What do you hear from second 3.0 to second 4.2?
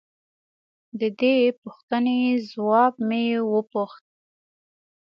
مې وپوښت.